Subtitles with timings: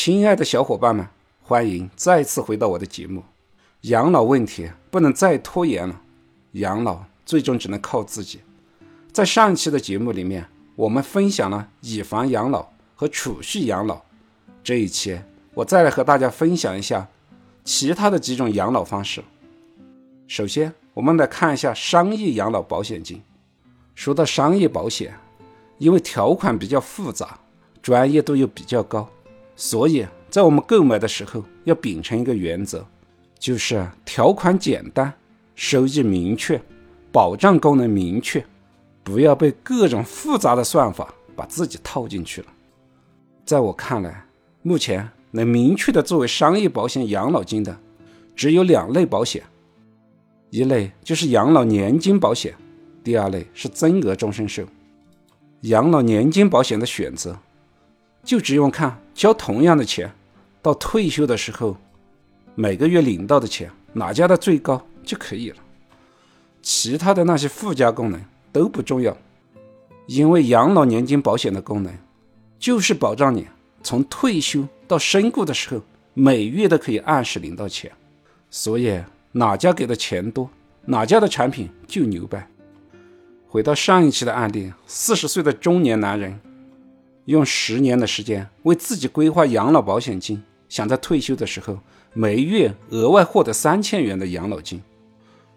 [0.00, 1.04] 亲爱的小伙伴们，
[1.42, 3.20] 欢迎再次回到我的节目。
[3.80, 6.00] 养老问题不能再拖延了，
[6.52, 8.38] 养老最终只能靠自己。
[9.12, 14.00] 在上一期的节目里面，我们分享了以房养老和储蓄养老。
[14.62, 15.18] 这一期
[15.52, 17.08] 我再来和大家分享一下
[17.64, 19.20] 其他的几种养老方式。
[20.28, 23.20] 首先，我们来看一下商业养老保险金。
[23.96, 25.18] 说到商业保险，
[25.78, 27.40] 因为条款比较复杂，
[27.82, 29.10] 专业度又比较高，
[29.58, 32.86] 所以在我们购买的时候要秉承一个原则，
[33.40, 35.12] 就是条款简单，
[35.56, 36.62] 收益明确，
[37.10, 38.46] 保障功能明确，
[39.02, 42.46] 不要被各种复杂的算法把自己套进去了。
[43.44, 44.24] 在我看来，
[44.62, 47.76] 目前能明确的作为商业保险养老金的，
[48.36, 49.42] 只有两类保险。
[50.50, 52.54] 一类就是养老年金保险，
[53.02, 54.62] 第二类是增额终身寿。
[55.62, 57.36] 养老年金保险的选择，
[58.22, 60.08] 就只用看交同样的钱，
[60.62, 61.76] 到退休的时候，
[62.54, 65.56] 每个月领到的钱哪家的最高就可以了。
[66.62, 69.16] 其他的那些附加功能都不重要，
[70.06, 71.92] 因为养老年金保险的功能，
[72.60, 73.44] 就是保障你
[73.82, 75.82] 从退休到身故的时候，
[76.14, 77.90] 每月都可以按时领到钱，
[78.48, 79.02] 所以。
[79.32, 80.48] 哪家给的钱多，
[80.86, 82.48] 哪家的产品就牛掰。
[83.46, 86.40] 回到上一期的案例，四十岁的中年男人
[87.28, 91.78] 用十年的时间为自己规划养老保险金，想在退休的时候
[92.14, 94.82] 每月额外获得三千元的养老金。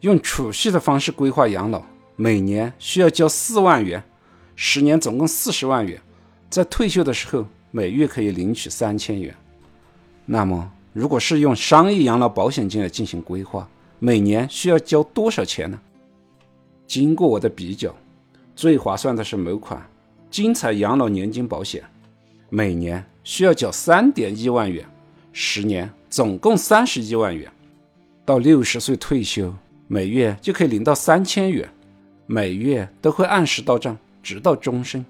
[0.00, 1.80] 用储蓄的方式规划养老，
[2.16, 4.02] 每年需要交四万元，
[4.56, 6.00] 十年总共四十万元，
[6.48, 9.32] 在退休的时候每月可以领取三千元。
[10.26, 13.68] 那么，如果是用商业养老保险金来进行规划，
[14.00, 15.80] 每年需要交多少钱呢？
[16.88, 17.94] 经过我的比较，
[18.56, 19.88] 最划算的是某款
[20.30, 21.82] 精彩养老年金保险，
[22.50, 24.86] 每年需要缴三点一万元，
[25.32, 27.50] 十年总共三十一万元，
[28.24, 29.52] 到六十岁退休，
[29.88, 31.68] 每月就可以领到三千元，
[32.26, 35.04] 每月都会按时到账，直到终身。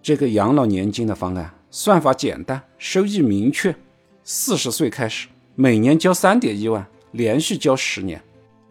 [0.00, 3.74] 这个养老年金的方案算法简单，收益明确。
[4.22, 5.26] 四十岁开始，
[5.56, 8.20] 每年交三点一万，连续交十年；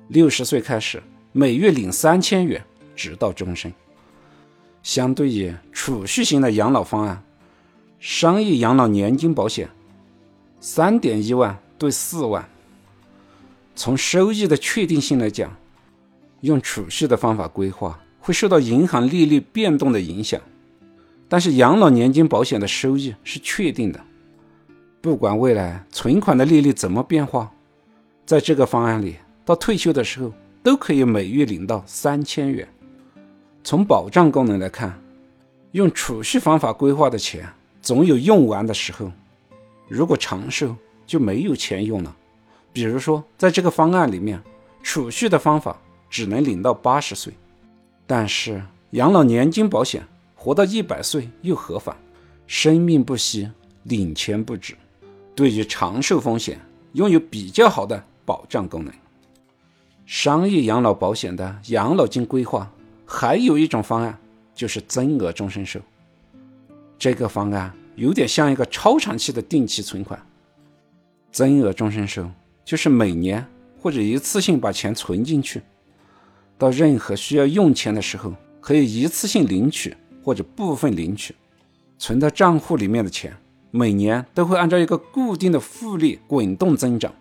[0.07, 2.63] 六十岁开始，每月领三千元，
[2.95, 3.73] 直到终身。
[4.85, 7.23] 相对于储蓄型的养老方案，
[8.00, 9.68] 商业养老年金保险，
[10.59, 12.47] 三点一万对四万。
[13.75, 15.51] 从收益的确定性来讲，
[16.41, 20.40] 用储蓄的方法规划会受到银行利率变动的影响，
[21.28, 24.00] 但是养老年金保险的收益是确定的。
[25.02, 27.52] 不管未来存款的利率怎么变化，
[28.23, 30.31] 在这个方案里，到退休的时候
[30.62, 32.67] 都可以每月领到三千元。
[33.65, 34.95] 从保障功能来看，
[35.71, 37.49] 用储蓄方法规划的钱
[37.81, 39.11] 总有用完的时候。
[39.87, 40.75] 如果长寿
[41.07, 42.15] 就没有钱用了。
[42.71, 44.39] 比如说，在这个方案里面，
[44.83, 45.75] 储蓄的方法
[46.11, 47.33] 只能领到八十岁，
[48.05, 48.61] 但是
[48.91, 50.05] 养老年金保险
[50.35, 51.97] 活到一百岁又何妨？
[52.45, 53.49] 生命不息，
[53.81, 54.75] 领钱不止。
[55.33, 56.59] 对于长寿风险
[56.93, 58.93] 拥有比较好的保障功能。
[60.05, 62.71] 商业养老保险的养老金规划
[63.05, 64.17] 还有一种方案，
[64.53, 65.79] 就是增额终身寿。
[66.97, 70.19] 这个方案有点像一个超长期的定期存款。
[71.31, 72.29] 增额终身寿
[72.63, 73.45] 就是每年
[73.81, 75.61] 或者一次性把钱存进去，
[76.57, 81.35] 到任何需要用钱的时候可以一次性领取或者部分领取，
[81.97, 83.35] 存到账户里面的钱。
[83.72, 87.13] 每年都会按照一个固定的复利滚动增长，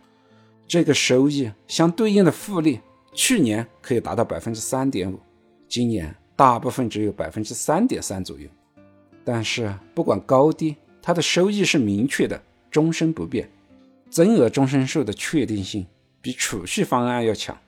[0.69, 2.79] 这个收益相对应的复利，
[3.13, 5.19] 去年可以达到百分之三点五，
[5.75, 8.47] 今年大部分只有百分之三点三左右。
[9.25, 12.41] 但是不管高低，它的收益是明确的，
[12.71, 13.51] 终身不变。
[14.09, 15.85] 增额终身寿的确定性
[16.21, 17.59] 比储蓄方案要强。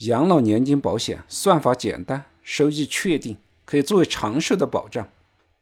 [0.00, 5.08] 养老年金保险算法简单，收益确定，可以作为长寿的保障。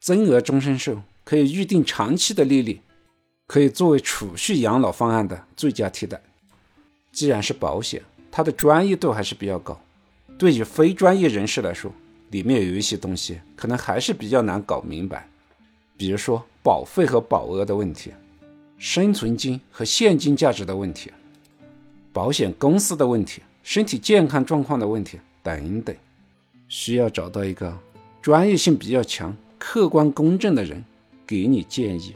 [0.00, 1.00] 增额终身寿。
[1.22, 2.80] 可以预定长期的利率，
[3.46, 6.20] 可以作为储蓄养老方案的最佳替代。
[7.12, 9.80] 既然是保险，它的专业度还是比较高。
[10.38, 11.92] 对于非专业人士来说，
[12.30, 15.28] 里面有一些东西可能还是比较难搞明白，
[15.96, 18.12] 比如说保费和保额的问题，
[18.78, 21.10] 生存金和现金价值的问题，
[22.12, 25.94] 保险公司的问题，身体健康状况的问题等等，
[26.68, 27.76] 需要找到一个
[28.22, 30.82] 专业性比较强、客观公正的人。
[31.26, 32.14] 给你建议，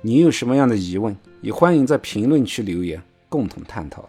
[0.00, 4.08] 你有什么样的疑问，也欢迎在评论区留言，共同探讨。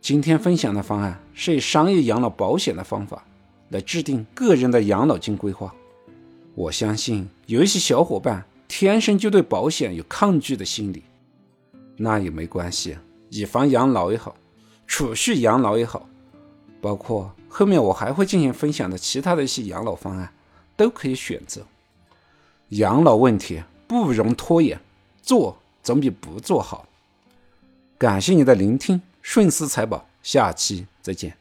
[0.00, 3.24] 今天分享的方案是以商业养老保险的方法
[3.70, 5.74] 来制定个人的养老金规划。
[6.54, 11.02] 我相信有一些小伙伴天生就对保险有抗拒的心理，
[11.96, 12.96] 那也没关系，
[13.30, 14.34] 以房养老也好，
[14.86, 16.08] 储蓄养老也好，
[16.80, 20.32] 包括后面我还会进行分享的其他的一些养老方案，
[20.76, 21.62] 都可以选择。
[22.70, 24.80] 养老问题不容拖延，
[25.22, 26.86] 做总比不做好。
[27.96, 31.36] 感谢你的聆听，顺思财宝，下期再见。